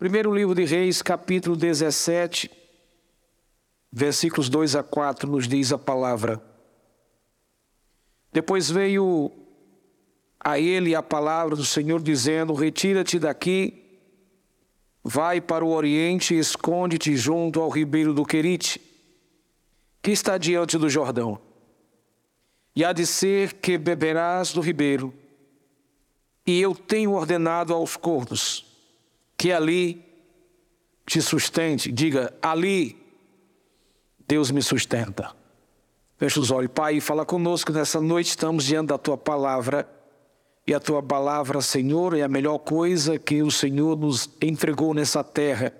[0.00, 2.50] Primeiro livro de Reis, capítulo 17,
[3.92, 6.42] versículos 2 a 4, nos diz a palavra.
[8.32, 9.30] Depois veio
[10.42, 14.00] a ele a palavra do Senhor dizendo: Retira-te daqui,
[15.04, 18.80] vai para o oriente e esconde-te junto ao ribeiro do Querite,
[20.00, 21.38] que está diante do Jordão.
[22.74, 25.12] E há de ser que beberás do ribeiro,
[26.46, 28.69] e eu tenho ordenado aos corvos
[29.40, 30.04] que ali
[31.06, 31.90] te sustente.
[31.90, 32.94] Diga, ali
[34.28, 35.34] Deus me sustenta.
[36.18, 38.28] Feche os olhos, Pai, fala conosco nessa noite.
[38.28, 39.88] Estamos diante da tua palavra.
[40.66, 45.24] E a tua palavra, Senhor, é a melhor coisa que o Senhor nos entregou nessa
[45.24, 45.72] terra,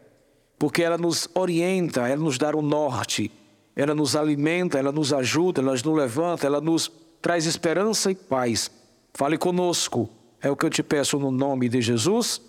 [0.58, 3.30] porque ela nos orienta, ela nos dá o norte,
[3.76, 6.90] ela nos alimenta, ela nos ajuda, ela nos levanta, ela nos
[7.20, 8.70] traz esperança e paz.
[9.12, 10.08] Fale conosco,
[10.40, 12.40] é o que eu te peço no nome de Jesus.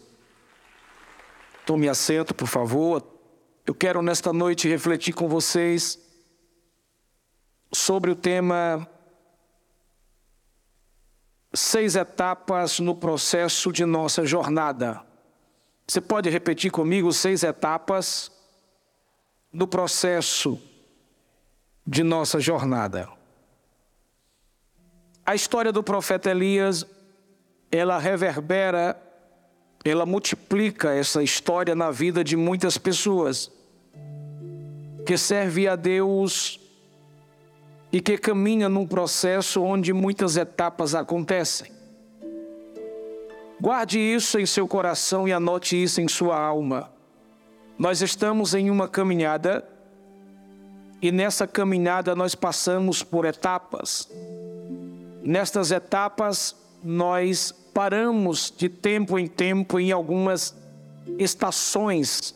[1.65, 3.05] Tome assento, por favor.
[3.65, 5.99] Eu quero nesta noite refletir com vocês
[7.71, 8.87] sobre o tema
[11.53, 15.01] Seis etapas no processo de nossa jornada.
[15.85, 18.31] Você pode repetir comigo seis etapas
[19.51, 20.57] no processo
[21.85, 23.09] de nossa jornada.
[25.25, 26.85] A história do profeta Elias,
[27.69, 28.95] ela reverbera
[29.83, 33.51] ela multiplica essa história na vida de muitas pessoas
[35.05, 36.59] que servem a Deus
[37.91, 41.71] e que caminham num processo onde muitas etapas acontecem.
[43.59, 46.91] Guarde isso em seu coração e anote isso em sua alma.
[47.77, 49.67] Nós estamos em uma caminhada
[51.01, 54.07] e nessa caminhada nós passamos por etapas.
[55.23, 60.55] Nestas etapas nós paramos de tempo em tempo em algumas
[61.17, 62.35] estações,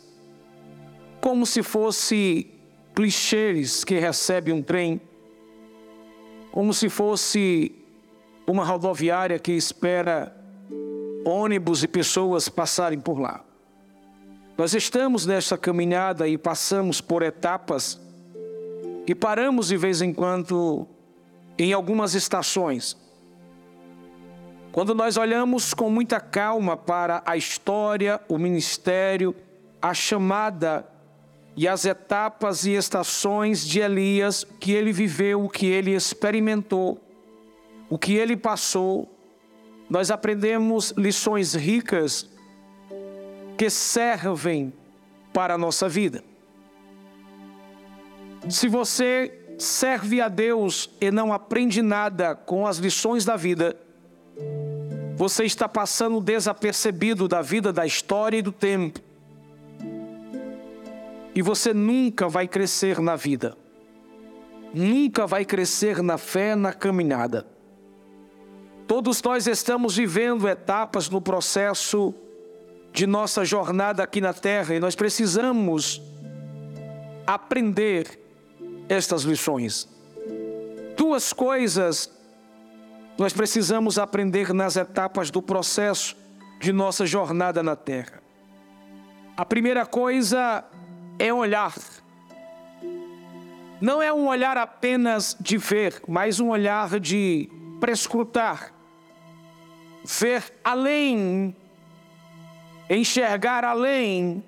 [1.21, 2.51] como se fosse
[2.93, 5.01] clichês que recebe um trem,
[6.51, 7.75] como se fosse
[8.47, 10.35] uma rodoviária que espera
[11.25, 13.43] ônibus e pessoas passarem por lá.
[14.57, 17.99] Nós estamos nessa caminhada e passamos por etapas
[19.05, 20.87] e paramos de vez em quando
[21.57, 22.95] em algumas estações
[24.75, 29.33] quando nós olhamos com muita calma para a história, o ministério,
[29.81, 30.85] a chamada
[31.55, 36.99] e as etapas e estações de Elias que ele viveu, o que ele experimentou,
[37.89, 39.09] o que ele passou,
[39.89, 42.29] nós aprendemos lições ricas
[43.57, 44.73] que servem
[45.31, 46.21] para a nossa vida.
[48.49, 53.84] Se você serve a Deus e não aprende nada com as lições da vida,
[55.15, 58.99] você está passando desapercebido da vida, da história e do tempo.
[61.33, 63.57] E você nunca vai crescer na vida.
[64.73, 67.45] Nunca vai crescer na fé, na caminhada.
[68.87, 72.13] Todos nós estamos vivendo etapas no processo
[72.91, 76.01] de nossa jornada aqui na terra e nós precisamos
[77.25, 78.19] aprender
[78.87, 79.89] estas lições.
[80.95, 82.09] Duas coisas
[83.17, 86.15] nós precisamos aprender nas etapas do processo
[86.59, 88.21] de nossa jornada na terra.
[89.37, 90.63] A primeira coisa
[91.17, 91.73] é olhar.
[93.79, 97.49] Não é um olhar apenas de ver, mas um olhar de
[97.79, 98.73] prescrutar,
[100.03, 101.55] ver além,
[102.89, 104.43] enxergar além,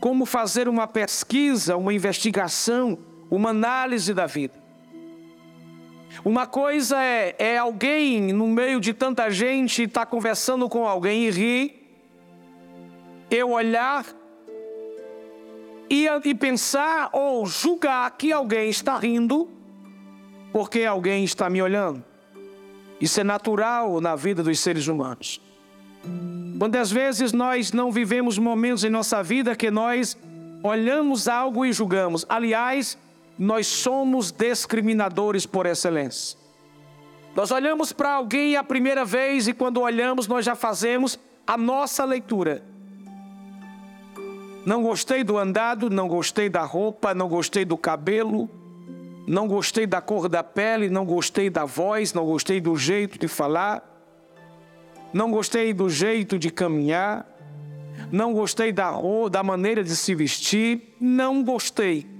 [0.00, 2.98] como fazer uma pesquisa, uma investigação,
[3.30, 4.65] uma análise da vida.
[6.24, 11.24] Uma coisa é, é alguém no meio de tanta gente estar tá conversando com alguém
[11.26, 11.86] e rir,
[13.30, 14.04] eu olhar
[15.90, 19.48] e, e pensar ou julgar que alguém está rindo
[20.52, 22.02] porque alguém está me olhando.
[23.00, 25.40] Isso é natural na vida dos seres humanos.
[26.58, 30.16] Quantas vezes nós não vivemos momentos em nossa vida que nós
[30.62, 32.24] olhamos algo e julgamos.
[32.28, 32.96] Aliás,
[33.38, 36.38] nós somos discriminadores por excelência.
[37.34, 42.04] Nós olhamos para alguém a primeira vez e quando olhamos nós já fazemos a nossa
[42.04, 42.62] leitura.
[44.64, 48.48] Não gostei do andado, não gostei da roupa, não gostei do cabelo,
[49.26, 53.28] não gostei da cor da pele, não gostei da voz, não gostei do jeito de
[53.28, 53.84] falar,
[55.12, 57.26] não gostei do jeito de caminhar,
[58.10, 58.92] não gostei da,
[59.30, 62.15] da maneira de se vestir, não gostei.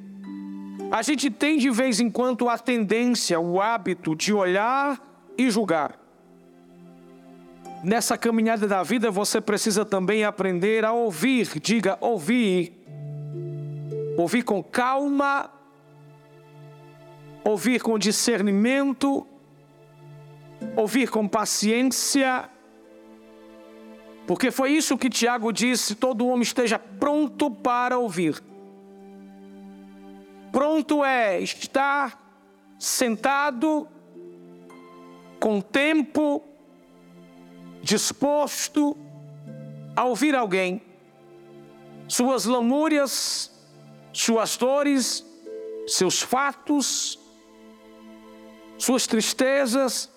[0.91, 5.00] A gente tem de vez em quando a tendência, o hábito de olhar
[5.37, 5.99] e julgar.
[7.83, 11.61] nessa caminhada da vida você precisa também aprender a ouvir.
[11.61, 12.73] Diga, ouvir.
[14.17, 15.50] Ouvir com calma,
[17.44, 19.27] ouvir com discernimento,
[20.75, 22.49] ouvir com paciência.
[24.27, 28.43] Porque foi isso que Tiago disse: todo homem esteja pronto para ouvir.
[30.56, 32.19] Pronto é estar
[32.79, 33.87] sentado,
[35.38, 36.43] com tempo,
[37.82, 38.97] disposto
[39.94, 40.81] a ouvir alguém,
[42.08, 43.53] suas lamúrias,
[44.14, 45.26] suas dores,
[45.87, 47.19] seus fatos,
[48.79, 50.11] suas tristezas,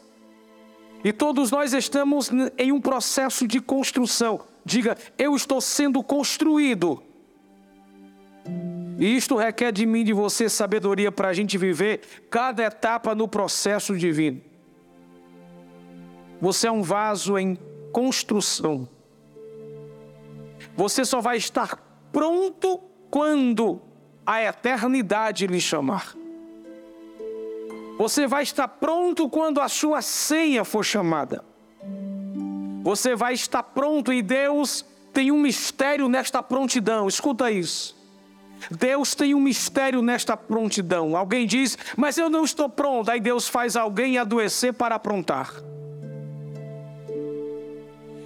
[1.04, 4.40] e todos nós estamos em um processo de construção.
[4.64, 7.04] Diga, eu estou sendo construído.
[9.00, 13.30] E isto requer de mim, de você, sabedoria para a gente viver cada etapa no
[13.30, 14.42] processo divino.
[16.42, 17.58] Você é um vaso em
[17.94, 18.90] construção.
[20.76, 21.82] Você só vai estar
[22.12, 23.82] pronto quando
[24.26, 26.14] a eternidade lhe chamar.
[27.98, 31.44] Você vai estar pronto quando a sua senha for chamada.
[32.84, 37.08] Você vai estar pronto e Deus tem um mistério nesta prontidão.
[37.08, 37.99] Escuta isso.
[38.70, 41.16] Deus tem um mistério nesta prontidão.
[41.16, 43.10] Alguém diz, mas eu não estou pronto.
[43.10, 45.52] Aí Deus faz alguém adoecer para aprontar.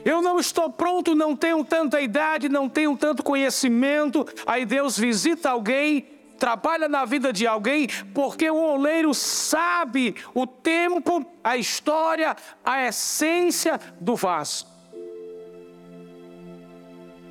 [0.06, 4.28] Eu não estou pronto, não tenho tanta idade, não tenho tanto conhecimento.
[4.46, 6.06] Aí Deus visita alguém,
[6.38, 13.80] trabalha na vida de alguém, porque o oleiro sabe o tempo, a história, a essência
[14.00, 14.68] do vaso.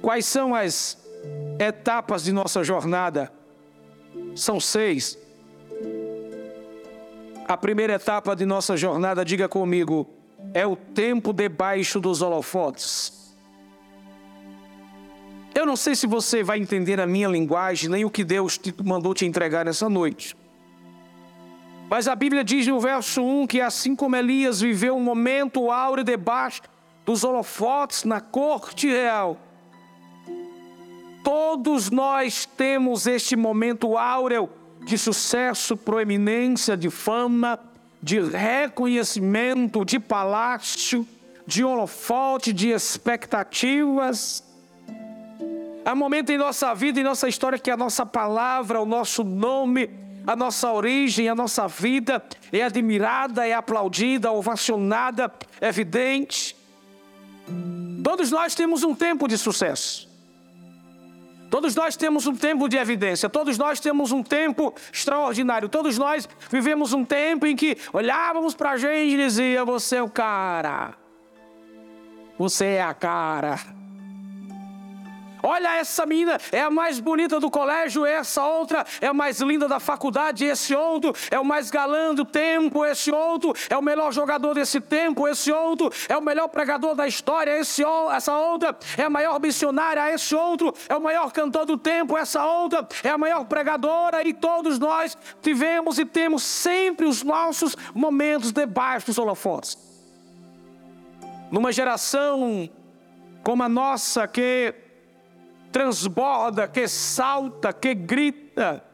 [0.01, 1.02] Quais são as
[1.59, 3.33] etapas de nossa jornada?
[4.35, 5.19] São seis.
[7.47, 10.09] A primeira etapa de nossa jornada, diga comigo,
[10.55, 13.23] é o tempo debaixo dos holofotes.
[15.55, 18.75] Eu não sei se você vai entender a minha linguagem, nem o que Deus te
[18.83, 20.35] mandou te entregar nessa noite.
[21.91, 26.03] Mas a Bíblia diz no verso 1 que assim como Elias viveu um momento áureo
[26.03, 26.63] debaixo
[27.05, 29.37] dos holofotes na corte real,
[31.23, 34.51] todos nós temos este momento áureo
[34.85, 37.59] de sucesso, proeminência, de fama,
[38.03, 41.07] de reconhecimento, de palácio,
[41.47, 44.45] de holofote, de expectativas.
[45.85, 49.91] Há momento em nossa vida, em nossa história, que a nossa palavra, o nosso nome,
[50.27, 52.23] a nossa origem, a nossa vida
[52.53, 56.57] é admirada, é aplaudida, ovacionada, é evidente.
[58.03, 60.12] Todos nós temos um tempo de sucesso.
[61.53, 66.27] Todos nós temos um tempo de evidência, todos nós temos um tempo extraordinário, todos nós
[66.51, 70.95] vivemos um tempo em que olhávamos para a gente e dizia: Você é o cara,
[72.39, 73.82] você é a cara.
[75.43, 79.67] Olha essa menina, é a mais bonita do colégio, essa outra é a mais linda
[79.67, 84.13] da faculdade, esse outro é o mais galã do tempo, esse outro é o melhor
[84.13, 89.03] jogador desse tempo, esse outro é o melhor pregador da história, esse, essa outra é
[89.03, 93.19] a maior missionária, esse outro é o maior cantor do tempo, essa outra é a
[93.19, 99.77] maior pregadora, e todos nós tivemos e temos sempre os nossos momentos debaixo dos holofotes.
[101.51, 102.71] Numa geração
[103.43, 104.75] como a nossa, que
[105.73, 108.85] transborda, que salta, que grita,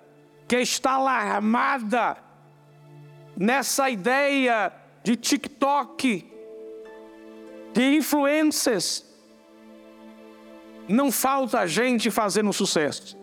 [0.47, 2.16] que está alarmada
[3.37, 6.25] nessa ideia de TikTok,
[7.73, 9.04] de influências.
[10.88, 13.18] Não falta gente fazendo sucesso.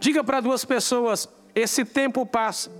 [0.00, 2.70] Diga para duas pessoas: esse tempo passa.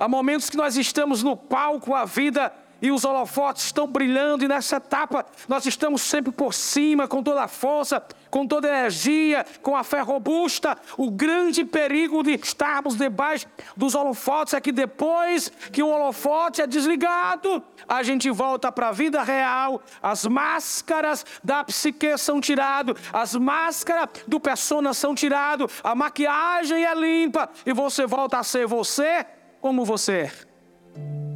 [0.00, 4.48] Há momentos que nós estamos no palco, a vida e os holofotes estão brilhando, e
[4.48, 9.46] nessa etapa nós estamos sempre por cima, com toda a força, com toda a energia,
[9.62, 10.76] com a fé robusta.
[10.98, 13.46] O grande perigo de estarmos debaixo
[13.76, 18.92] dos holofotes é que depois que o holofote é desligado, a gente volta para a
[18.92, 25.94] vida real, as máscaras da psique são tiradas, as máscaras do persona são tiradas, a
[25.94, 29.24] maquiagem é limpa e você volta a ser você
[29.60, 31.31] como você é.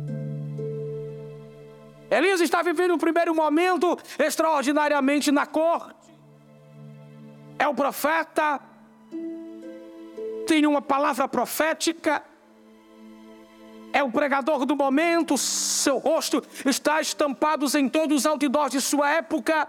[2.11, 5.95] Elias está vivendo um primeiro momento extraordinariamente na corte.
[7.59, 8.61] É o profeta,
[10.47, 12.23] tem uma palavra profética,
[13.93, 19.11] é o pregador do momento, seu rosto está estampado em todos os outdoors de sua
[19.11, 19.67] época.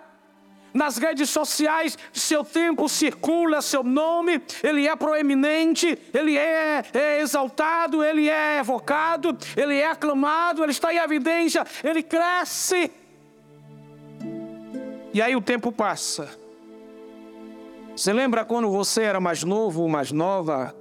[0.74, 8.04] Nas redes sociais, seu tempo circula, seu nome, ele é proeminente, ele é, é, exaltado,
[8.04, 12.92] ele é evocado, ele é aclamado, ele está em evidência, ele cresce.
[15.14, 16.30] E aí o tempo passa.
[17.96, 20.76] Você lembra quando você era mais novo, mais nova?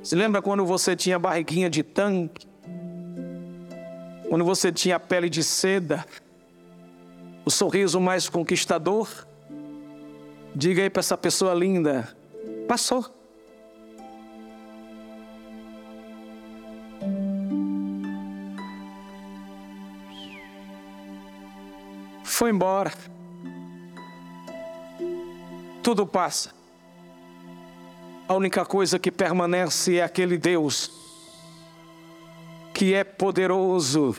[0.00, 2.46] Você lembra quando você tinha barriguinha de tanque?
[4.28, 6.04] Quando você tinha pele de seda?
[7.44, 9.08] O sorriso mais conquistador.
[10.54, 12.08] Diga aí para essa pessoa linda:
[12.66, 13.04] passou.
[22.22, 22.92] Foi embora.
[25.82, 26.52] Tudo passa.
[28.26, 30.90] A única coisa que permanece é aquele Deus
[32.72, 34.16] que é poderoso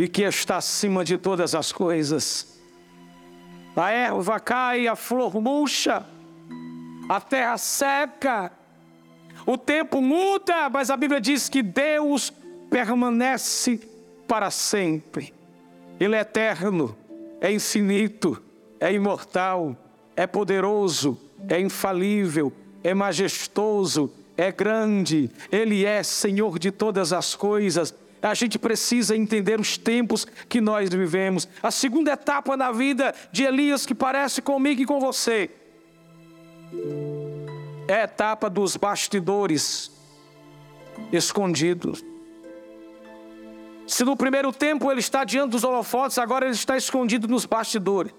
[0.00, 2.58] e que está acima de todas as coisas.
[3.76, 6.06] A erva cai, a flor murcha,
[7.06, 8.50] a terra seca,
[9.44, 12.32] o tempo muda, mas a Bíblia diz que Deus
[12.70, 13.78] permanece
[14.26, 15.34] para sempre.
[16.00, 16.96] Ele é eterno,
[17.38, 18.42] é infinito,
[18.80, 19.76] é imortal,
[20.16, 22.50] é poderoso, é infalível,
[22.82, 29.58] é majestoso, é grande, Ele é Senhor de todas as coisas a gente precisa entender
[29.58, 31.48] os tempos que nós vivemos.
[31.62, 35.50] A segunda etapa na vida de Elias, que parece comigo e com você,
[37.88, 39.90] é a etapa dos bastidores
[41.12, 42.04] escondidos.
[43.86, 48.12] Se no primeiro tempo ele está diante dos holofotes, agora ele está escondido nos bastidores.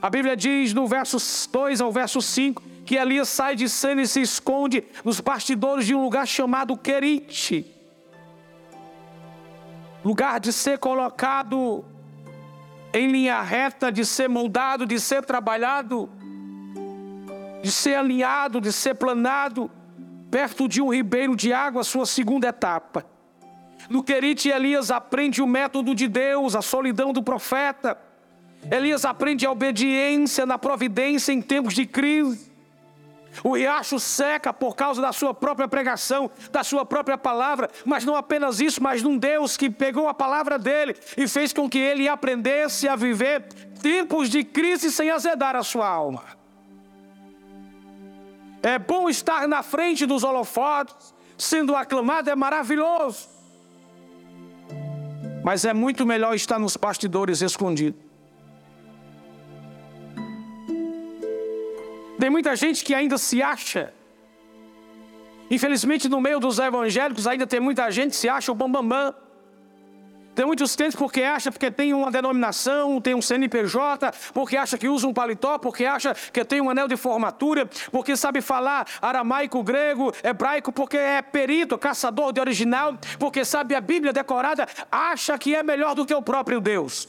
[0.00, 1.16] A Bíblia diz no verso
[1.50, 5.94] 2 ao verso 5 que Elias sai de cena e se esconde nos bastidores de
[5.94, 7.73] um lugar chamado Querite
[10.04, 11.84] lugar de ser colocado
[12.92, 16.08] em linha reta, de ser moldado, de ser trabalhado,
[17.62, 19.70] de ser alinhado, de ser planado,
[20.30, 23.04] perto de um ribeiro de água, sua segunda etapa.
[23.88, 27.98] No Querite, Elias aprende o método de Deus, a solidão do profeta.
[28.70, 32.53] Elias aprende a obediência na providência em tempos de crise.
[33.42, 38.14] O riacho seca por causa da sua própria pregação, da sua própria palavra, mas não
[38.14, 42.08] apenas isso, mas num Deus que pegou a palavra dele e fez com que ele
[42.08, 43.42] aprendesse a viver
[43.82, 46.22] tempos de crise sem azedar a sua alma.
[48.62, 53.28] É bom estar na frente dos holofotes, sendo aclamado, é maravilhoso.
[55.42, 58.03] Mas é muito melhor estar nos bastidores escondido.
[62.18, 63.92] Tem muita gente que ainda se acha.
[65.50, 68.88] Infelizmente, no meio dos evangélicos, ainda tem muita gente que se acha o bambambam.
[68.88, 69.24] Bam, bam.
[70.34, 74.88] Tem muitos crentes porque acha porque tem uma denominação, tem um CNPJ, porque acha que
[74.88, 79.62] usa um paletó, porque acha que tem um anel de formatura, porque sabe falar aramaico,
[79.62, 85.54] grego, hebraico, porque é perito, caçador de original, porque sabe a Bíblia decorada, acha que
[85.54, 87.08] é melhor do que o próprio Deus.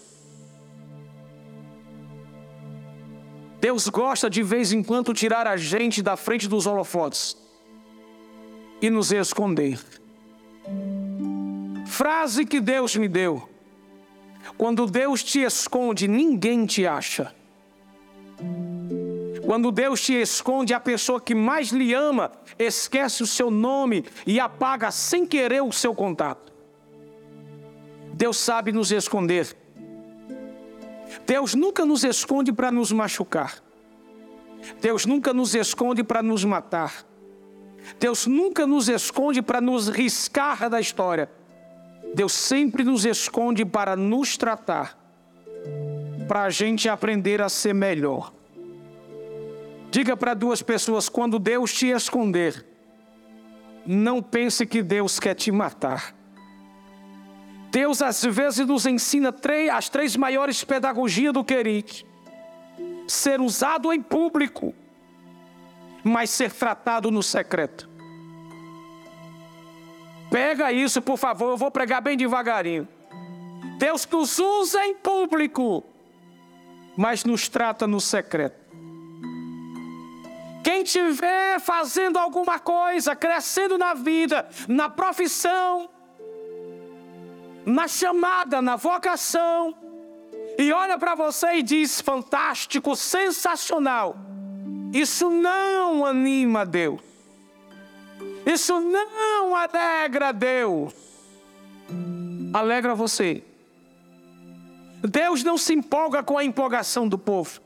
[3.66, 7.36] Deus gosta de vez em quando tirar a gente da frente dos holofotes
[8.80, 9.80] e nos esconder.
[11.88, 13.50] Frase que Deus me deu:
[14.56, 17.34] quando Deus te esconde, ninguém te acha.
[19.44, 24.40] Quando Deus te esconde, a pessoa que mais lhe ama esquece o seu nome e
[24.40, 26.54] apaga sem querer o seu contato.
[28.14, 29.65] Deus sabe nos esconder.
[31.26, 33.64] Deus nunca nos esconde para nos machucar.
[34.82, 37.06] Deus nunca nos esconde para nos matar.
[38.00, 41.30] Deus nunca nos esconde para nos riscar da história.
[42.14, 44.98] Deus sempre nos esconde para nos tratar,
[46.28, 48.34] para a gente aprender a ser melhor.
[49.92, 52.66] Diga para duas pessoas: quando Deus te esconder,
[53.86, 56.16] não pense que Deus quer te matar.
[57.76, 59.36] Deus às vezes nos ensina
[59.74, 61.92] as três maiores pedagogias do querido:
[63.06, 64.74] ser usado em público,
[66.02, 67.90] mas ser tratado no secreto.
[70.32, 72.88] Pega isso, por favor, eu vou pregar bem devagarinho.
[73.78, 75.84] Deus nos usa em público,
[76.96, 78.56] mas nos trata no secreto.
[80.64, 85.90] Quem estiver fazendo alguma coisa, crescendo na vida, na profissão,
[87.66, 89.76] na chamada, na vocação,
[90.58, 94.16] e olha para você e diz: fantástico, sensacional.
[94.94, 97.02] Isso não anima Deus.
[98.46, 100.94] Isso não alegra Deus.
[102.54, 103.44] Alegra você.
[105.04, 107.60] Deus não se empolga com a empolgação do povo.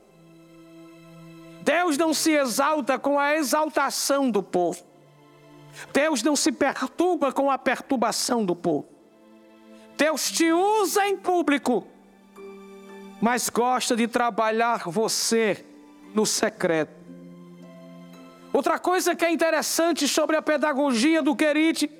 [1.62, 4.82] Deus não se exalta com a exaltação do povo.
[5.92, 8.88] Deus não se perturba com a perturbação do povo.
[10.00, 11.86] Deus te usa em público,
[13.20, 15.62] mas gosta de trabalhar você
[16.14, 16.90] no secreto.
[18.50, 21.90] Outra coisa que é interessante sobre a pedagogia do Querite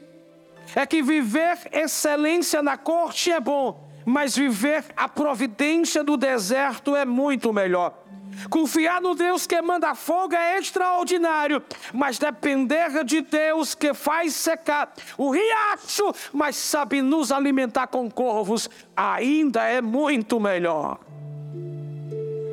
[0.75, 7.05] é que viver excelência na corte é bom, mas viver a providência do deserto é
[7.05, 7.95] muito melhor.
[8.49, 14.93] Confiar no Deus que manda fogo é extraordinário, mas depender de Deus que faz secar
[15.19, 21.10] o riacho, mas sabe nos alimentar com corvos, ainda é muito melhor.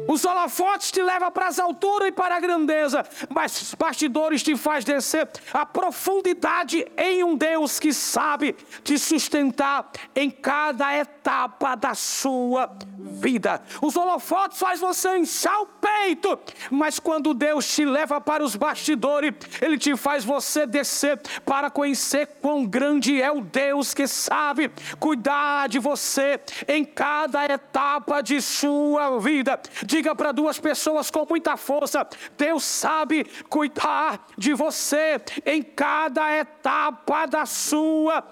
[0.07, 4.55] Os holofotes te levam para as alturas e para a grandeza, mas os bastidores te
[4.55, 11.93] faz descer a profundidade em um Deus que sabe te sustentar em cada etapa da
[11.93, 13.61] sua vida.
[13.81, 16.39] Os holofotes faz você inchar o peito,
[16.71, 22.27] mas quando Deus te leva para os bastidores, Ele te faz você descer para conhecer
[22.41, 29.19] quão grande é o Deus que sabe cuidar de você em cada etapa de sua
[29.19, 29.59] vida.
[29.85, 36.37] De Diga para duas pessoas com muita força: Deus sabe cuidar de você em cada
[36.37, 38.23] etapa da sua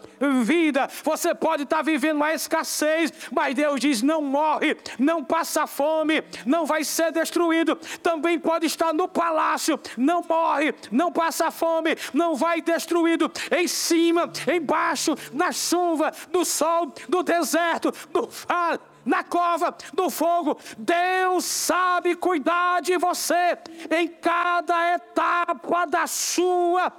[0.44, 0.88] vida.
[1.04, 6.68] Você pode estar vivendo uma escassez, mas Deus diz: não morre, não passa fome, não
[6.68, 7.76] vai ser destruído.
[8.04, 13.32] Também pode estar no palácio, não morre, não passa fome, não vai destruído.
[13.52, 20.58] Em cima, embaixo, na chuva, no sol, no deserto, no vale na cova do fogo.
[20.78, 23.58] Deus sabe cuidar de você
[23.92, 26.92] em cada etapa da sua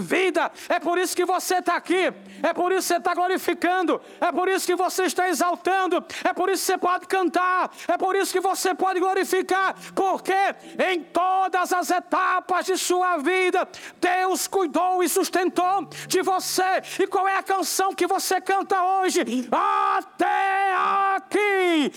[0.00, 0.50] vida.
[0.68, 4.32] É por isso que você está aqui, é por isso que você está glorificando, é
[4.32, 8.16] por isso que você está exaltando, é por isso que você pode cantar, é por
[8.16, 10.34] isso que você pode glorificar, porque
[10.92, 13.68] em todas as etapas de sua vida,
[14.00, 16.82] Deus cuidou e sustentou de você.
[17.00, 19.48] E qual é a canção que você canta hoje?
[19.50, 20.74] Até
[21.16, 21.92] aqui.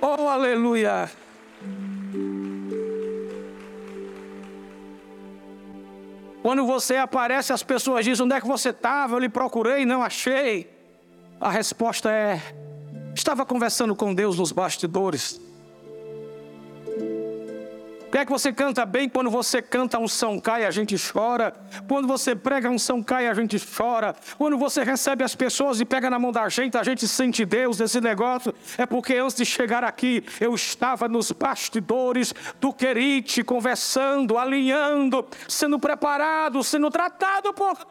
[0.00, 1.08] Oh, aleluia.
[6.42, 9.14] Quando você aparece, as pessoas dizem: Onde é que você estava?
[9.14, 10.68] Eu lhe procurei, não achei.
[11.40, 12.40] A resposta é:
[13.14, 15.40] Estava conversando com Deus nos bastidores.
[18.12, 20.96] Por que é que você canta bem quando você canta um São Cai, a gente
[20.98, 21.50] chora?
[21.88, 24.14] Quando você prega um São Cai, a gente chora.
[24.36, 27.78] Quando você recebe as pessoas e pega na mão da gente, a gente sente Deus
[27.78, 28.54] nesse negócio.
[28.76, 35.78] É porque antes de chegar aqui, eu estava nos bastidores do Querite, conversando, alinhando, sendo
[35.78, 37.86] preparado, sendo tratado por Deus.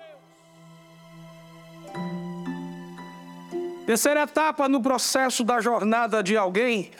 [3.88, 6.92] Terceira etapa no processo da jornada de alguém.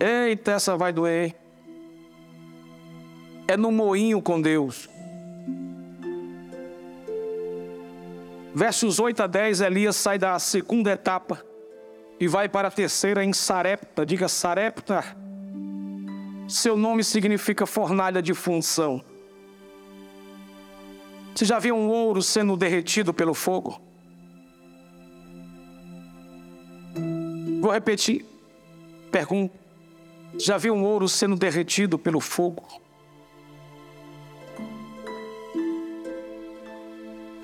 [0.00, 1.45] Eita, essa vai doer
[3.48, 4.88] é no moinho com Deus.
[8.54, 11.44] Versos 8 a 10, Elias sai da segunda etapa
[12.18, 14.06] e vai para a terceira em Sarepta.
[14.06, 15.04] Diga Sarepta.
[16.48, 19.04] Seu nome significa fornalha de função.
[21.34, 23.78] Você já viu um ouro sendo derretido pelo fogo?
[27.60, 28.24] Vou repetir.
[29.12, 29.54] Pergunta.
[30.38, 32.86] Já viu um ouro sendo derretido pelo fogo?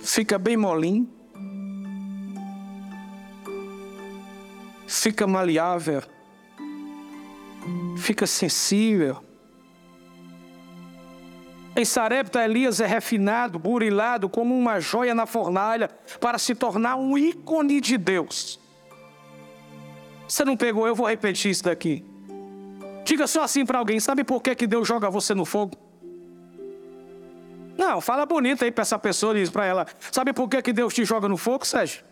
[0.02, 1.08] Fica bem molinho,
[4.86, 6.02] fica maleável,
[7.96, 9.22] fica sensível.
[11.74, 15.88] Em Sarepta, Elias é refinado, burilado como uma joia na fornalha
[16.20, 18.60] para se tornar um ícone de Deus.
[20.28, 22.04] Você não pegou, eu vou repetir isso daqui.
[23.04, 25.91] Diga só assim para alguém: sabe por que, que Deus joga você no fogo?
[27.76, 30.92] Não, fala bonito aí para essa pessoa diz para ela: Sabe por que, que Deus
[30.92, 32.04] te joga no fogo, Sérgio?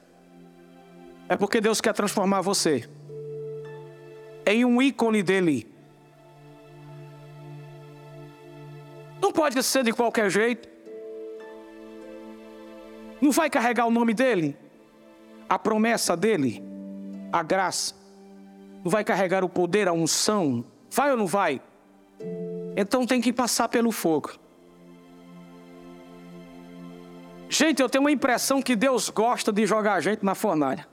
[1.28, 2.88] É porque Deus quer transformar você
[4.46, 5.72] em um ícone dele.
[9.20, 10.68] Não pode ser de qualquer jeito.
[13.20, 14.56] Não vai carregar o nome dele,
[15.48, 16.64] a promessa dele,
[17.30, 17.94] a graça.
[18.82, 20.64] Não vai carregar o poder, a unção.
[20.90, 21.60] Vai ou não vai?
[22.76, 24.32] Então tem que passar pelo fogo.
[27.52, 30.86] Gente, eu tenho uma impressão que Deus gosta de jogar a gente na fornalha.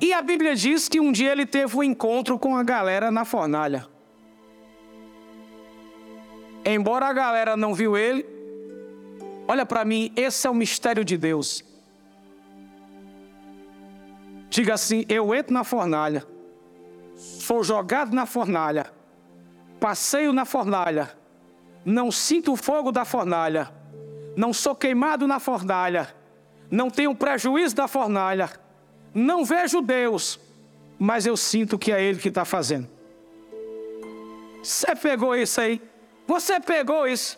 [0.00, 3.26] E a Bíblia diz que um dia ele teve um encontro com a galera na
[3.26, 3.86] fornalha.
[6.64, 8.24] Embora a galera não viu ele,
[9.46, 11.62] olha para mim, esse é o mistério de Deus.
[14.48, 16.26] Diga assim: eu entro na fornalha,
[17.14, 18.90] sou jogado na fornalha,
[19.78, 21.14] passeio na fornalha,
[21.84, 23.76] não sinto o fogo da fornalha,
[24.38, 26.14] não sou queimado na fornalha,
[26.70, 28.48] não tenho prejuízo da fornalha,
[29.12, 30.38] não vejo Deus,
[30.96, 32.88] mas eu sinto que é Ele que está fazendo.
[34.62, 35.82] Você pegou isso aí?
[36.24, 37.36] Você pegou isso?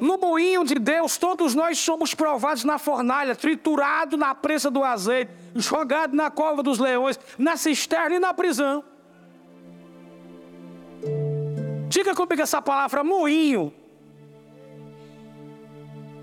[0.00, 5.32] No moinho de Deus, todos nós somos provados na fornalha, triturado na presa do azeite,
[5.54, 8.82] jogado na cova dos leões, na cisterna e na prisão.
[11.90, 13.74] Diga comigo essa palavra, moinho.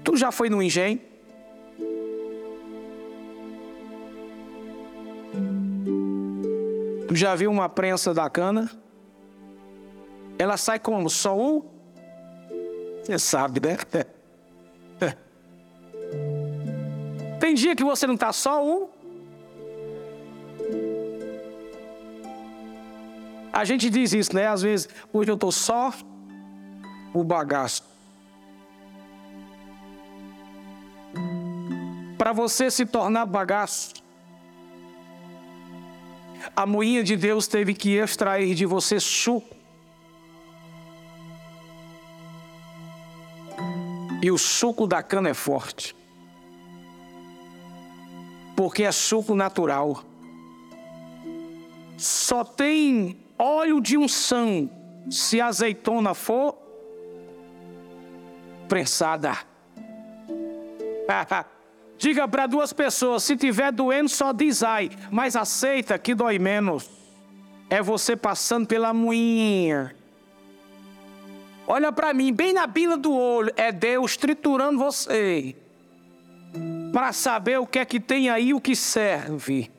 [0.02, 1.02] Tu já foi no engenho?
[7.10, 8.72] Tu já viu uma prensa da cana?
[10.40, 11.10] Ela sai como?
[11.10, 11.62] Só um?
[13.04, 13.76] Você sabe, né?
[17.42, 18.88] Tem dia que você não está só um.
[23.58, 24.46] A gente diz isso, né?
[24.46, 25.92] Às vezes, hoje eu estou só
[27.12, 27.84] o bagaço.
[32.20, 33.96] Para você se tornar bagaço,
[36.56, 39.56] a moinha de Deus teve que extrair de você suco.
[44.22, 45.96] E o suco da cana é forte.
[48.56, 50.04] Porque é suco natural.
[51.98, 54.70] Só tem óleo de unção
[55.10, 56.58] se a azeitona for
[58.68, 59.38] prensada.
[61.98, 66.90] Diga para duas pessoas: se tiver doendo, só diz ai, mas aceita que dói menos.
[67.70, 69.94] É você passando pela moinha.
[71.68, 75.54] Olha para mim, bem na bila do olho, é Deus triturando você.
[76.94, 79.70] Para saber o que é que tem aí, o que serve.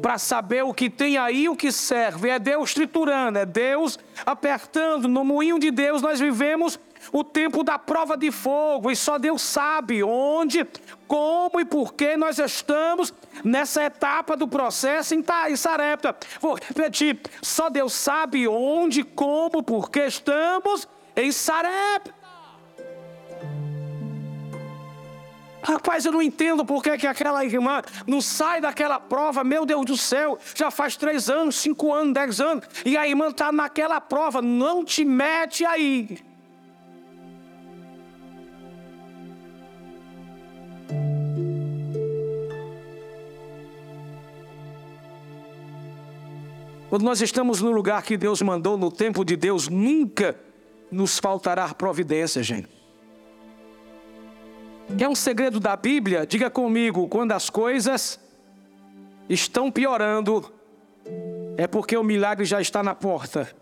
[0.00, 2.28] Para saber o que tem aí, o que serve.
[2.28, 5.08] É Deus triturando, é Deus apertando.
[5.08, 6.78] No moinho de Deus nós vivemos
[7.12, 10.66] o tempo da prova de fogo, e só Deus sabe onde,
[11.06, 13.12] como e por que nós estamos
[13.44, 16.16] nessa etapa do processo em Sarepta.
[16.40, 22.18] Vou repetir: só Deus sabe onde, como, por que estamos em Sarepta.
[25.68, 29.84] Rapaz, eu não entendo por que, que aquela irmã não sai daquela prova, meu Deus
[29.84, 34.00] do céu, já faz três anos, cinco anos, dez anos, e a irmã está naquela
[34.00, 36.20] prova, não te mete aí.
[46.88, 50.34] Quando nós estamos no lugar que Deus mandou, no tempo de Deus, nunca
[50.90, 52.77] nos faltará providência, gente.
[54.96, 56.26] É um segredo da Bíblia?
[56.26, 58.20] Diga comigo, quando as coisas
[59.28, 60.52] estão piorando,
[61.56, 63.52] é porque o milagre já está na porta.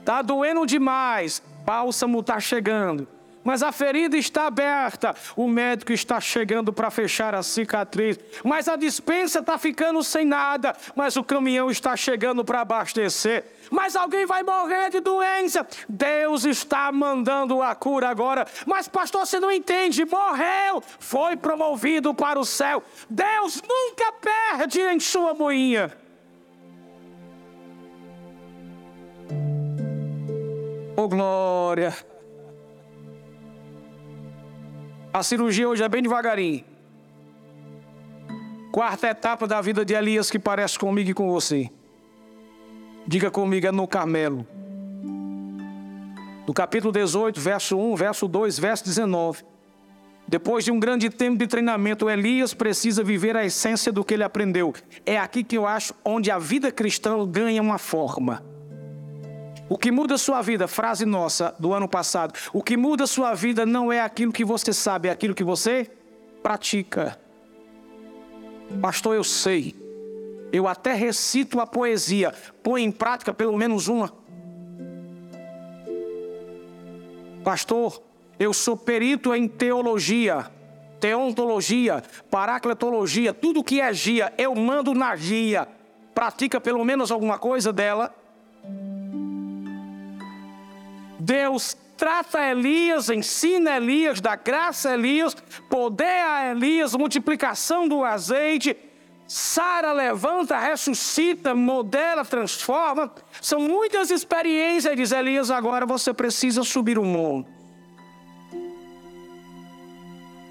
[0.00, 3.08] Está doendo demais, bálsamo está chegando
[3.46, 5.14] mas a ferida está aberta.
[5.36, 10.76] O médico está chegando para fechar a cicatriz, mas a dispensa está ficando sem nada,
[10.96, 13.44] mas o caminhão está chegando para abastecer.
[13.70, 15.64] Mas alguém vai morrer de doença.
[15.88, 18.48] Deus está mandando a cura agora.
[18.66, 20.04] Mas, pastor, você não entende.
[20.04, 22.82] Morreu, foi promovido para o céu.
[23.08, 25.96] Deus nunca perde em sua moinha.
[30.96, 31.94] Oh, glória.
[35.16, 36.62] A cirurgia hoje é bem devagarinho.
[38.70, 41.70] Quarta etapa da vida de Elias que parece comigo e com você.
[43.06, 44.46] Diga comigo, é no Carmelo.
[46.46, 49.42] No capítulo 18, verso 1, verso 2, verso 19.
[50.28, 54.22] Depois de um grande tempo de treinamento, Elias precisa viver a essência do que ele
[54.22, 54.74] aprendeu.
[55.06, 58.44] É aqui que eu acho onde a vida cristã ganha uma forma.
[59.68, 63.06] O que muda a sua vida, frase nossa do ano passado, o que muda a
[63.06, 65.90] sua vida não é aquilo que você sabe, é aquilo que você
[66.42, 67.18] pratica.
[68.80, 69.74] Pastor, eu sei.
[70.52, 74.12] Eu até recito a poesia, põe em prática pelo menos uma.
[77.42, 78.00] Pastor,
[78.38, 80.46] eu sou perito em teologia,
[81.00, 85.66] teontologia, paracletologia, tudo que é gia, eu mando na gia.
[86.14, 88.14] Pratica pelo menos alguma coisa dela?
[91.26, 95.34] Deus trata Elias, ensina Elias, dá graça a Elias,
[95.68, 98.76] poder a Elias, multiplicação do azeite.
[99.26, 103.12] Sara levanta, ressuscita, modela, transforma.
[103.42, 105.50] São muitas experiências, diz Elias.
[105.50, 107.50] Agora você precisa subir o monte.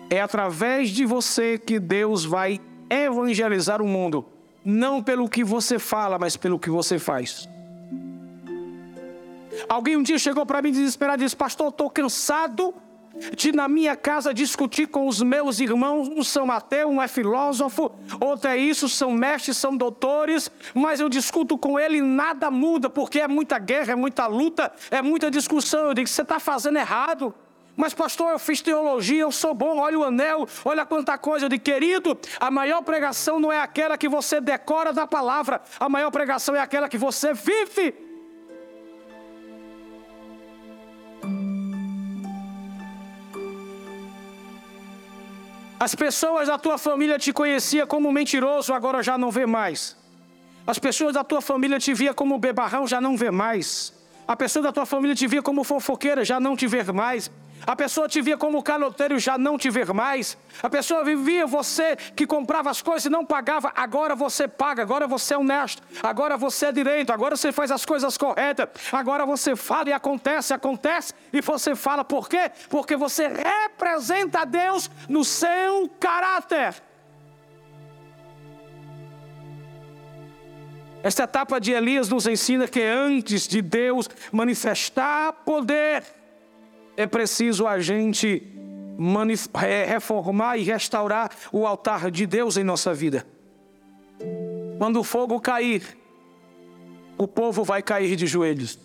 [0.10, 2.60] É através de você que Deus vai
[2.90, 4.26] evangelizar o mundo,
[4.64, 7.48] não pelo que você fala, mas pelo que você faz.
[9.68, 12.74] Alguém um dia chegou para mim desesperado e disse: Pastor, estou cansado
[13.36, 17.92] de na minha casa discutir com os meus irmãos, um são ateu, um é filósofo,
[18.20, 22.90] outro é isso, são mestres, são doutores, mas eu discuto com ele e nada muda,
[22.90, 25.88] porque é muita guerra, é muita luta, é muita discussão.
[25.88, 27.34] Eu digo, você está fazendo errado.
[27.78, 31.50] Mas, pastor, eu fiz teologia, eu sou bom, olha o anel, olha quanta coisa.
[31.50, 36.10] Digo, querido, a maior pregação não é aquela que você decora da palavra, a maior
[36.10, 38.05] pregação é aquela que você vive.
[45.86, 49.96] As pessoas da tua família te conheciam como mentiroso, agora já não vê mais.
[50.66, 53.94] As pessoas da tua família te via como bebarrão, já não vê mais.
[54.28, 57.32] A pessoa da tua família te via como fofoqueira, já não te vê mais.
[57.66, 60.38] A pessoa te via como caloteiro, já não te ver mais.
[60.62, 65.08] A pessoa vivia você que comprava as coisas e não pagava, agora você paga, agora
[65.08, 69.56] você é honesto, agora você é direito, agora você faz as coisas corretas, agora você
[69.56, 72.52] fala e acontece, acontece, e você fala por quê?
[72.70, 76.76] Porque você representa Deus no seu caráter.
[81.06, 86.04] Esta etapa de Elias nos ensina que antes de Deus manifestar poder,
[86.98, 88.42] é preciso a gente
[89.88, 93.24] reformar e restaurar o altar de Deus em nossa vida.
[94.80, 95.96] Quando o fogo cair,
[97.20, 98.80] o povo vai cair de joelhos.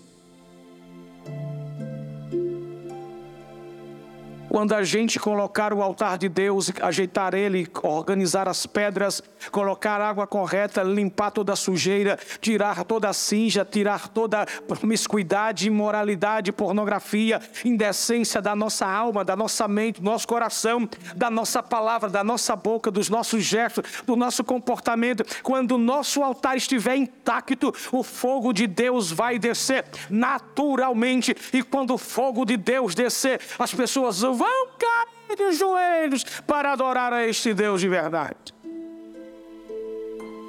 [4.50, 10.26] Quando a gente colocar o altar de Deus, ajeitar ele, organizar as pedras, colocar água
[10.26, 18.42] correta, limpar toda a sujeira, tirar toda a cinja, tirar toda promiscuidade, imoralidade, pornografia, indecência
[18.42, 22.90] da nossa alma, da nossa mente, do nosso coração, da nossa palavra, da nossa boca,
[22.90, 25.24] dos nossos gestos, do nosso comportamento.
[25.44, 31.36] Quando o nosso altar estiver intacto, o fogo de Deus vai descer naturalmente.
[31.52, 36.72] E quando o fogo de Deus descer, as pessoas vão vão cair de joelhos para
[36.72, 38.55] adorar a este Deus de verdade.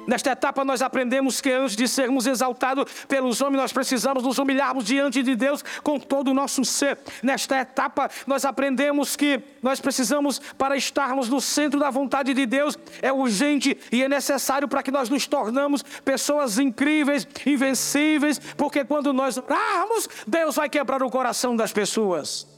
[0.04, 4.84] Nesta etapa, nós aprendemos que antes de sermos exaltados pelos homens, nós precisamos nos humilharmos
[4.84, 6.98] diante de Deus com todo o nosso ser.
[7.22, 12.76] Nesta etapa, nós aprendemos que nós precisamos, para estarmos no centro da vontade de Deus,
[13.00, 19.12] é urgente e é necessário para que nós nos tornamos pessoas incríveis, invencíveis, porque quando
[19.12, 22.51] nós orarmos, Deus vai quebrar o coração das pessoas.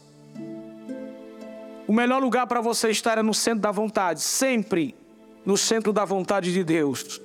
[1.87, 4.95] O melhor lugar para você estar é no centro da vontade, sempre
[5.45, 7.21] no centro da vontade de Deus.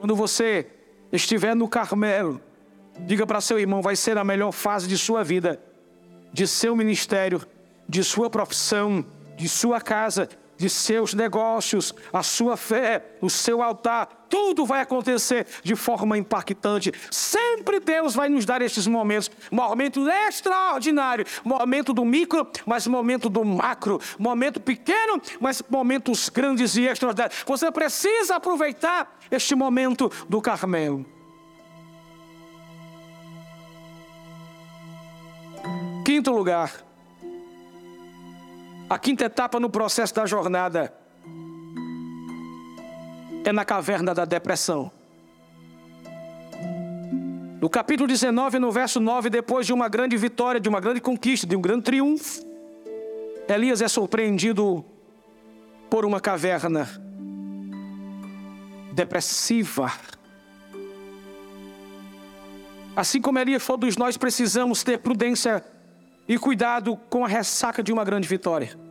[0.00, 0.66] Quando você
[1.12, 2.40] estiver no Carmelo,
[3.00, 5.60] diga para seu irmão: vai ser a melhor fase de sua vida,
[6.32, 7.40] de seu ministério,
[7.88, 9.04] de sua profissão,
[9.36, 15.46] de sua casa, de seus negócios, a sua fé, o seu altar, tudo vai acontecer
[15.62, 16.92] de forma impactante.
[17.10, 23.44] Sempre Deus vai nos dar estes momentos, momento extraordinário, momento do micro, mas momento do
[23.44, 27.44] macro, momento pequeno, mas momentos grandes e extraordinários.
[27.46, 31.04] Você precisa aproveitar este momento do Carmelo.
[36.04, 36.72] Quinto lugar,
[38.88, 40.92] a quinta etapa no processo da jornada
[43.48, 44.90] é na caverna da depressão.
[47.60, 51.46] No capítulo 19, no verso 9, depois de uma grande vitória, de uma grande conquista,
[51.46, 52.46] de um grande triunfo,
[53.48, 54.84] Elias é surpreendido
[55.88, 56.86] por uma caverna
[58.92, 59.90] depressiva.
[62.94, 65.64] Assim como Elias, todos nós precisamos ter prudência
[66.28, 68.87] e cuidado com a ressaca de uma grande vitória.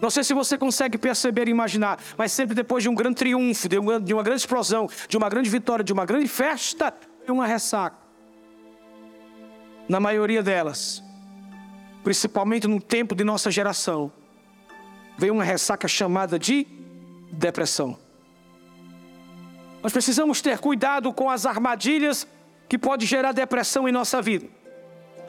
[0.00, 3.68] Não sei se você consegue perceber e imaginar, mas sempre depois de um grande triunfo,
[3.68, 6.94] de uma, de uma grande explosão, de uma grande vitória, de uma grande festa,
[7.28, 7.96] uma ressaca.
[9.88, 11.02] Na maioria delas,
[12.02, 14.10] principalmente no tempo de nossa geração,
[15.18, 16.66] vem uma ressaca chamada de
[17.32, 17.98] depressão.
[19.82, 22.26] Nós precisamos ter cuidado com as armadilhas
[22.68, 24.46] que pode gerar depressão em nossa vida.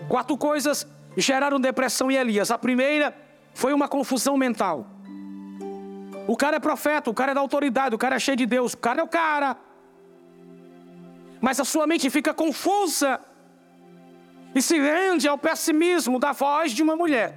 [0.07, 2.51] Quatro coisas geraram depressão em Elias.
[2.51, 3.15] A primeira
[3.53, 4.85] foi uma confusão mental.
[6.27, 8.73] O cara é profeta, o cara é da autoridade, o cara é cheio de Deus,
[8.73, 9.57] o cara é o cara.
[11.39, 13.19] Mas a sua mente fica confusa
[14.53, 17.35] e se rende ao pessimismo da voz de uma mulher.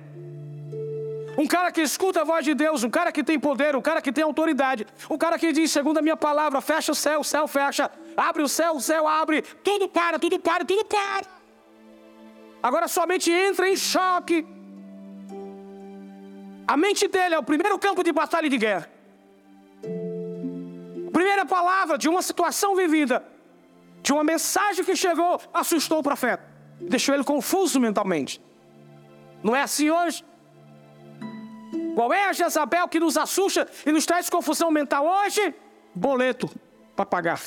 [1.37, 4.01] Um cara que escuta a voz de Deus, um cara que tem poder, um cara
[4.01, 7.25] que tem autoridade, um cara que diz, segundo a minha palavra, fecha o céu, o
[7.25, 11.27] céu fecha, abre o céu, o céu abre, tudo para, tudo para, tudo para.
[12.63, 14.47] Agora sua mente entra em choque.
[16.67, 18.91] A mente dele é o primeiro campo de batalha de guerra.
[21.13, 23.25] Primeira palavra de uma situação vivida,
[24.03, 26.43] de uma mensagem que chegou, assustou o profeta,
[26.81, 28.41] deixou ele confuso mentalmente.
[29.43, 30.25] Não é assim hoje?
[31.95, 35.55] Qual é a Jezabel que nos assusta e nos traz confusão mental hoje?
[35.95, 36.51] Boleto
[36.97, 37.41] para pagar.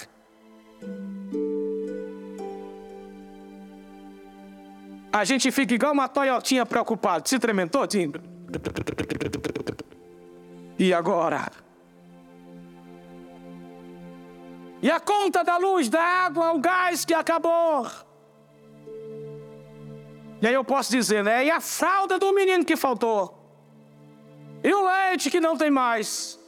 [5.12, 7.28] A gente fica igual uma Toyotinha preocupado.
[7.28, 8.14] Se trementou, Tim?
[10.80, 11.52] E agora?
[14.82, 17.88] E a conta da luz, da água, o gás que acabou.
[20.42, 21.46] E aí eu posso dizer, né?
[21.46, 23.34] E a fralda do menino que faltou.
[24.64, 26.40] E o leite que não tem mais.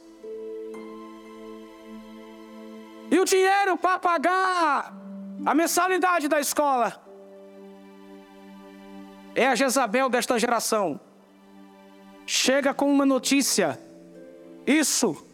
[3.10, 4.94] E o dinheiro para pagar
[5.44, 7.04] a mensalidade da escola.
[9.34, 11.00] É a Jezabel desta geração.
[12.32, 13.76] Chega com uma notícia.
[14.64, 15.26] Isso.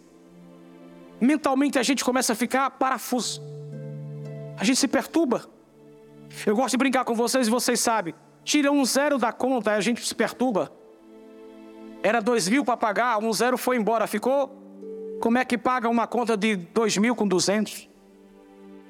[1.20, 3.42] Mentalmente a gente começa a ficar parafuso.
[4.58, 5.44] A gente se perturba.
[6.46, 8.14] Eu gosto de brincar com vocês e vocês sabem.
[8.42, 10.72] Tira um zero da conta e a gente se perturba.
[12.02, 14.56] Era dois mil para pagar, um zero foi embora, ficou?
[15.20, 17.86] Como é que paga uma conta de dois mil com duzentos?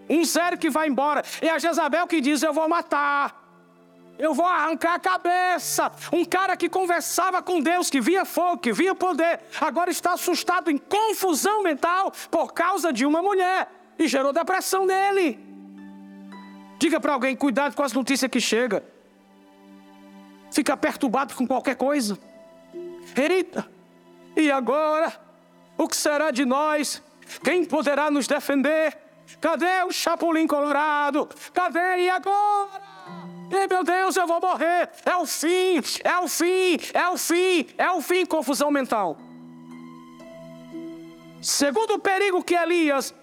[0.08, 1.24] Um zero que vai embora.
[1.42, 3.45] E a Jezabel que diz: Eu vou matar.
[4.18, 5.92] Eu vou arrancar a cabeça.
[6.12, 10.70] Um cara que conversava com Deus, que via fogo, que via poder, agora está assustado
[10.70, 15.38] em confusão mental por causa de uma mulher e gerou depressão nele.
[16.78, 18.82] Diga para alguém: cuidado com as notícias que chegam.
[20.50, 22.18] Fica perturbado com qualquer coisa.
[23.14, 23.68] Eita,
[24.36, 25.12] e agora?
[25.76, 27.02] O que será de nós?
[27.42, 28.96] Quem poderá nos defender?
[29.40, 31.28] Cadê o Chapolin Colorado?
[31.52, 32.82] Cadê e agora?
[33.50, 34.90] Ei, meu Deus, eu vou morrer.
[35.04, 38.26] É o fim, é o fim, é o fim, é o fim.
[38.26, 39.16] Confusão mental.
[41.40, 43.14] Segundo perigo que Elias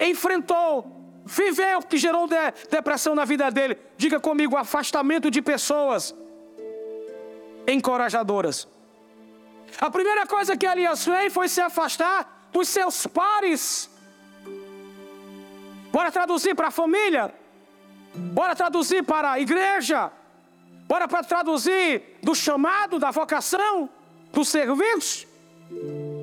[0.00, 0.86] enfrentou,
[1.26, 2.36] viveu, que gerou de,
[2.70, 3.76] depressão na vida dele.
[3.98, 6.14] Diga comigo: afastamento de pessoas
[7.66, 8.66] encorajadoras.
[9.78, 13.90] A primeira coisa que Elias fez foi se afastar dos seus pares.
[15.96, 17.34] Bora traduzir para a família.
[18.14, 20.12] Bora traduzir para a igreja.
[20.86, 23.88] Bora para traduzir do chamado, da vocação,
[24.30, 25.26] do serviço,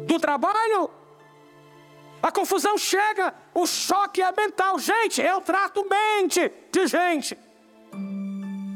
[0.06, 0.92] do trabalho.
[2.22, 4.78] A confusão chega, o choque é mental.
[4.78, 7.36] Gente, eu trato mente de gente.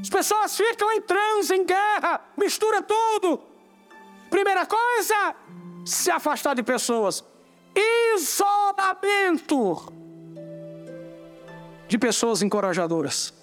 [0.02, 3.40] As pessoas ficam em transe, em guerra, mistura tudo.
[4.32, 5.36] Primeira coisa,
[5.86, 7.24] se afastar de pessoas.
[8.16, 9.96] Isolamento
[11.88, 13.34] de pessoas encorajadoras.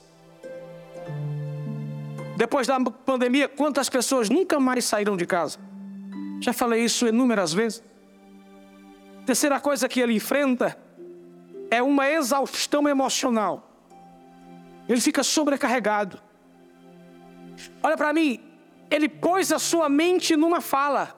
[2.37, 5.59] Depois da pandemia, quantas pessoas nunca mais saíram de casa?
[6.41, 7.83] Já falei isso inúmeras vezes.
[9.25, 10.77] Terceira coisa que ele enfrenta
[11.71, 13.71] é uma exaustão emocional.
[14.89, 16.21] Ele fica sobrecarregado.
[17.83, 18.41] Olha para mim,
[18.91, 21.15] ele pôs a sua mente numa fala.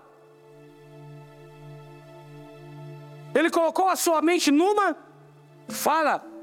[3.35, 4.97] Ele colocou a sua mente numa
[5.69, 6.36] fala.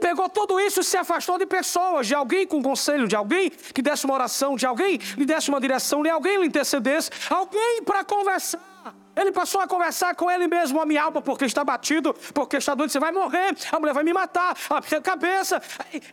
[0.00, 3.82] Pegou tudo isso e se afastou de pessoas, de alguém com conselho, de alguém que
[3.82, 8.04] desse uma oração, de alguém lhe desse uma direção, de alguém lhe intercedesse, alguém para
[8.04, 8.94] conversar.
[9.16, 12.74] Ele passou a conversar com ele mesmo, a minha alma, porque está batido, porque está
[12.74, 15.60] doente, você vai morrer, a mulher vai me matar, a minha cabeça.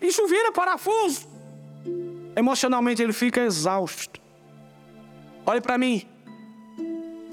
[0.01, 1.27] Isso vira parafuso.
[2.35, 4.19] Emocionalmente ele fica exausto.
[5.45, 6.07] Olhe para mim.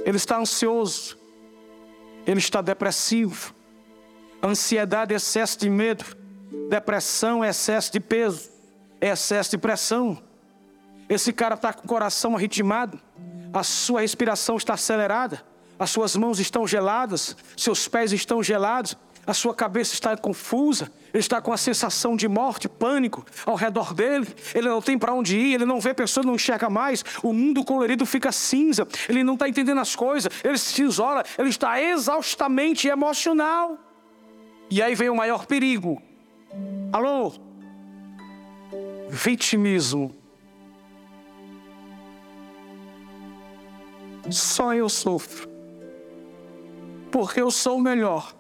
[0.05, 1.19] Ele está ansioso.
[2.27, 3.55] Ele está depressivo.
[4.43, 6.05] Ansiedade excesso de medo.
[6.69, 8.51] Depressão é excesso de peso.
[9.01, 10.23] É excesso de pressão.
[11.09, 13.01] Esse cara está com o coração arritmado.
[13.53, 15.43] A sua respiração está acelerada.
[15.79, 17.37] As suas mãos estão geladas.
[17.57, 22.27] Seus pés estão gelados a sua cabeça está confusa, ele está com a sensação de
[22.27, 26.27] morte, pânico ao redor dele, ele não tem para onde ir, ele não vê pessoas,
[26.27, 30.59] não enxerga mais, o mundo colorido fica cinza, ele não está entendendo as coisas, ele
[30.59, 33.79] se isola, ele está exaustamente emocional.
[34.69, 36.03] E aí vem o maior perigo.
[36.93, 37.33] Alô?
[39.09, 40.15] Vitimismo.
[44.31, 45.49] Só eu sofro,
[47.11, 48.33] porque eu sou o melhor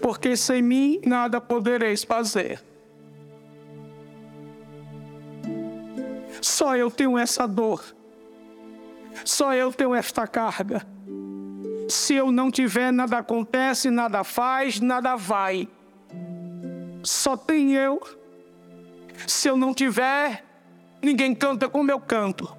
[0.00, 2.62] porque sem mim nada podereis fazer.
[6.40, 7.82] Só eu tenho essa dor,
[9.24, 10.86] só eu tenho esta carga.
[11.88, 15.68] Se eu não tiver, nada acontece, nada faz, nada vai.
[17.04, 18.00] Só tem eu.
[19.26, 20.42] Se eu não tiver,
[21.02, 22.56] ninguém canta como eu canto.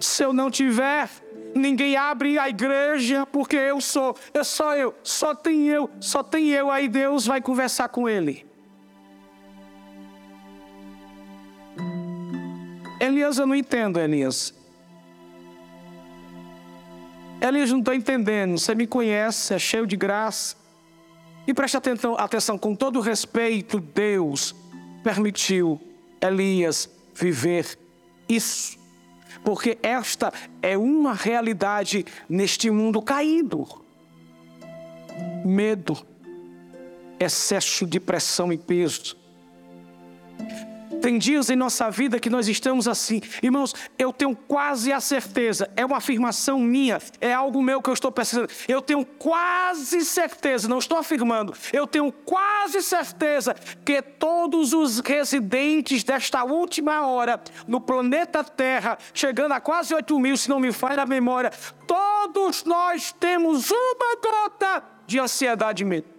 [0.00, 1.10] Se eu não tiver,
[1.54, 6.48] ninguém abre a igreja porque eu sou, é só eu, só tem eu, só tem
[6.50, 6.70] eu.
[6.70, 8.46] Aí Deus vai conversar com ele.
[13.00, 14.54] Elias, eu não entendo, Elias.
[17.40, 18.58] Elias, não estou entendendo.
[18.58, 20.65] Você me conhece, é cheio de graça.
[21.46, 24.54] E preste atenção, atenção, com todo respeito, Deus
[25.02, 25.80] permitiu
[26.20, 27.78] Elias viver
[28.28, 28.78] isso.
[29.44, 33.66] Porque esta é uma realidade neste mundo caído.
[35.44, 35.96] Medo,
[37.20, 39.16] excesso de pressão e peso
[41.00, 43.20] tem dias em nossa vida que nós estamos assim.
[43.42, 47.94] Irmãos, eu tenho quase a certeza, é uma afirmação minha, é algo meu que eu
[47.94, 48.48] estou pensando.
[48.68, 56.02] Eu tenho quase certeza, não estou afirmando, eu tenho quase certeza que todos os residentes
[56.02, 61.02] desta última hora no planeta Terra, chegando a quase 8 mil, se não me falha
[61.02, 61.50] a memória,
[61.86, 66.15] todos nós temos uma gota de ansiedade e medo.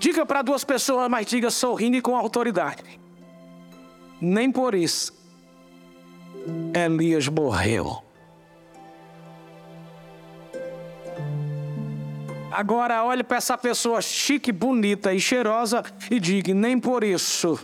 [0.00, 2.82] Diga para duas pessoas, mas diga sorrindo e com autoridade.
[4.18, 5.12] Nem por isso
[6.74, 8.02] Elias morreu.
[12.50, 17.58] Agora olhe para essa pessoa chique, bonita e cheirosa e diga: nem por isso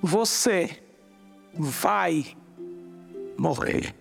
[0.00, 0.80] você
[1.52, 2.26] vai
[3.36, 3.99] morrer.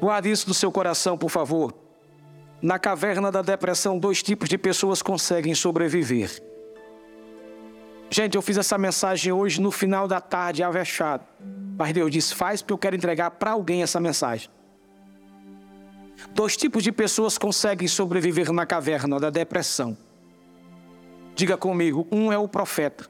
[0.00, 1.74] Guarde isso no seu coração, por favor.
[2.60, 6.42] Na caverna da depressão, dois tipos de pessoas conseguem sobreviver.
[8.10, 11.24] Gente, eu fiz essa mensagem hoje no final da tarde, avexado.
[11.76, 14.48] Mas Deus disse: faz porque eu quero entregar para alguém essa mensagem.
[16.30, 19.96] Dois tipos de pessoas conseguem sobreviver na caverna da depressão.
[21.34, 23.06] Diga comigo: um é o profeta.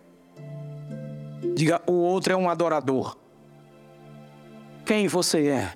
[1.54, 3.16] Diga, o outro é um adorador.
[4.84, 5.74] Quem você é?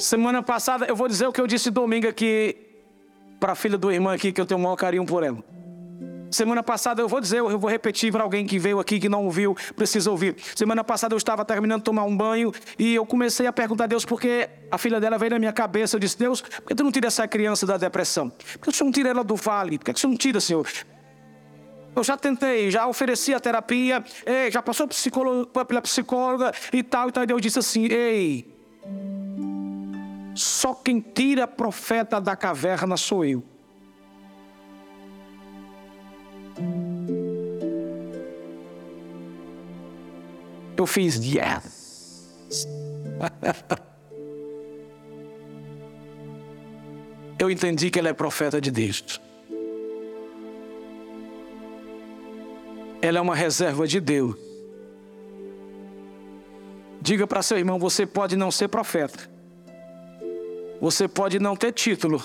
[0.00, 2.56] Semana passada, eu vou dizer o que eu disse domingo aqui
[3.38, 5.44] para a filha do irmão aqui, que eu tenho o maior carinho por ela.
[6.30, 9.26] Semana passada eu vou dizer, eu vou repetir para alguém que veio aqui que não
[9.26, 10.36] ouviu, precisa ouvir.
[10.56, 13.86] Semana passada eu estava terminando de tomar um banho e eu comecei a perguntar a
[13.88, 15.96] Deus porque a filha dela veio na minha cabeça.
[15.96, 18.30] Eu disse: Deus, por que tu não tira essa criança da depressão?
[18.30, 19.78] Por que tu não tira ela do vale?
[19.78, 20.66] Por que tu não tira, Senhor?
[21.94, 24.02] Eu já tentei, já ofereci a terapia,
[24.50, 24.88] já passou
[25.66, 27.24] pela psicóloga e tal, e tal.
[27.24, 28.46] E Deus disse assim: Ei,
[30.40, 33.44] só quem tira profeta da caverna sou eu.
[40.76, 42.26] Eu fiz yes.
[47.38, 49.20] eu entendi que ele é profeta de Deus.
[53.02, 54.36] Ela é uma reserva de Deus.
[57.02, 59.29] Diga para seu irmão: você pode não ser profeta
[60.80, 62.22] você pode não ter título,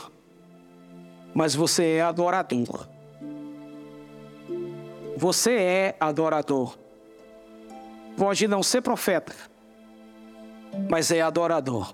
[1.33, 2.87] mas você é adorador.
[5.17, 6.77] Você é adorador.
[8.17, 9.35] Pode não ser profeta,
[10.89, 11.93] mas é adorador.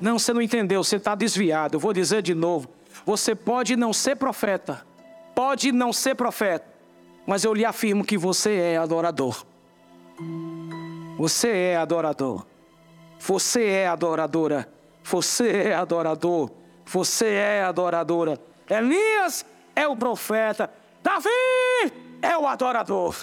[0.00, 1.76] Não, você não entendeu, você está desviado.
[1.76, 2.68] Eu vou dizer de novo.
[3.04, 4.86] Você pode não ser profeta,
[5.34, 6.66] pode não ser profeta,
[7.26, 9.44] mas eu lhe afirmo que você é adorador.
[11.18, 12.46] Você é adorador.
[13.18, 14.68] Você é adoradora.
[15.04, 16.50] Você é adorador.
[16.86, 18.40] Você é adoradora.
[18.68, 19.46] Elias
[19.76, 20.70] é o profeta.
[21.02, 21.28] Davi
[22.22, 23.14] é o adorador.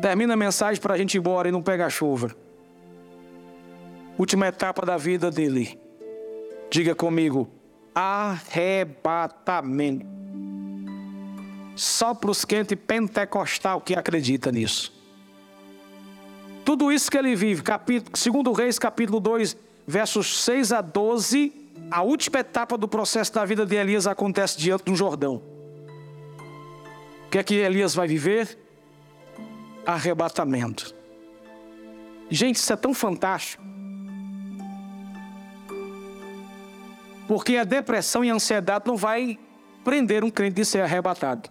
[0.00, 2.34] Termina a mensagem para a gente ir embora e não pegar chuva.
[4.18, 5.78] Última etapa da vida dele.
[6.70, 7.48] Diga comigo:
[7.94, 10.06] arrebatamento.
[11.76, 14.99] Só para os quentes pentecostal que acredita nisso.
[16.70, 19.56] Tudo isso que ele vive, capítulo, segundo Reis, capítulo 2,
[19.88, 21.52] versos 6 a 12,
[21.90, 25.42] a última etapa do processo da vida de Elias acontece diante do Jordão.
[27.26, 28.56] O que é que Elias vai viver?
[29.84, 30.94] Arrebatamento.
[32.30, 33.64] Gente, isso é tão fantástico.
[37.26, 39.36] Porque a depressão e a ansiedade não vai
[39.82, 41.50] prender um crente de ser arrebatado.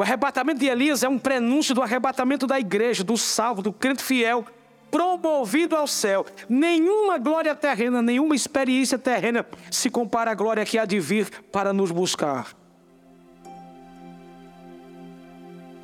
[0.00, 4.02] O arrebatamento de Elias é um prenúncio do arrebatamento da igreja, do salvo, do crente
[4.02, 4.46] fiel,
[4.90, 6.24] promovido ao céu.
[6.48, 11.74] Nenhuma glória terrena, nenhuma experiência terrena se compara à glória que há de vir para
[11.74, 12.56] nos buscar.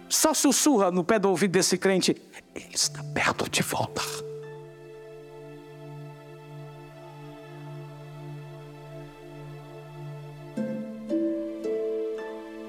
[0.08, 2.16] Só sussurra no pé do ouvido desse crente:
[2.54, 4.02] Ele está perto de voltar.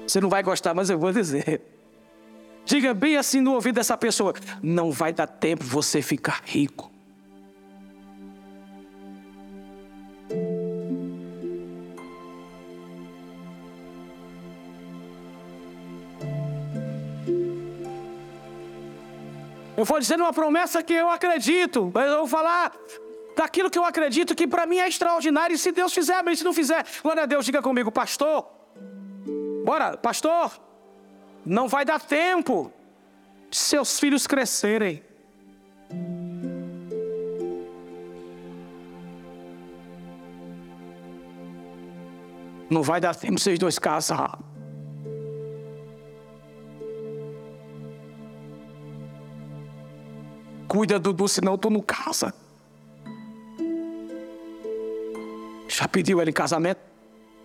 [0.08, 1.60] Você não vai gostar, mas eu vou dizer.
[2.64, 4.32] Diga bem assim no ouvido dessa pessoa:
[4.62, 6.90] não vai dar tempo você ficar rico.
[19.76, 22.74] Eu vou dizer uma promessa que eu acredito, mas eu vou falar
[23.36, 25.54] daquilo que eu acredito que para mim é extraordinário.
[25.54, 26.34] E se Deus fizer, amém.
[26.34, 28.57] Se não fizer, glória a Deus, diga comigo, pastor.
[29.64, 30.52] Bora, pastor.
[31.44, 32.72] Não vai dar tempo
[33.50, 35.02] de seus filhos crescerem.
[42.70, 44.38] Não vai dar tempo vocês dois casar.
[50.68, 52.34] Cuida, Dudu, senão tô no casa.
[55.66, 56.80] Já pediu ela em casamento?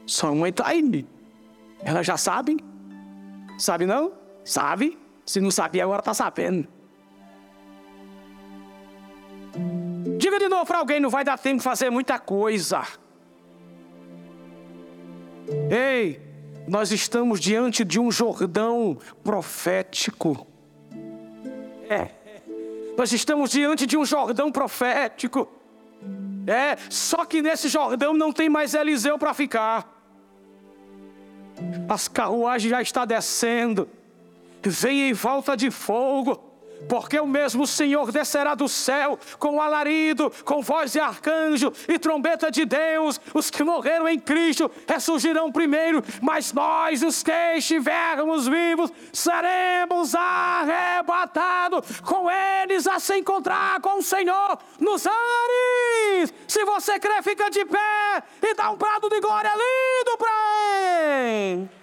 [0.05, 1.05] Sua mãe tá aí.
[1.85, 2.57] Ela já sabe?
[3.57, 4.13] Sabe não?
[4.43, 4.97] Sabe?
[5.25, 6.67] Se não sabia, agora tá sabendo.
[10.17, 12.81] Diga de novo para alguém, não vai dar tempo de fazer muita coisa.
[15.69, 16.21] Ei,
[16.67, 20.47] nós estamos diante de um Jordão profético.
[21.89, 22.09] É.
[22.97, 25.47] Nós estamos diante de um Jordão profético.
[26.45, 29.92] É, só que nesse Jordão não tem mais Eliseu para ficar.
[31.87, 33.87] As carruagens já estão descendo.
[34.61, 36.52] Vem em volta de fogo
[36.87, 42.51] porque o mesmo Senhor descerá do céu com alarido, com voz de arcanjo e trombeta
[42.51, 43.19] de Deus.
[43.33, 52.01] Os que morreram em Cristo ressurgirão primeiro, mas nós, os que estivermos vivos, seremos arrebatados
[52.01, 56.33] com eles a se encontrar com o Senhor nos ares.
[56.47, 60.31] Se você crê, fica de pé e dá um prado de glória lindo para
[61.21, 61.82] Ele.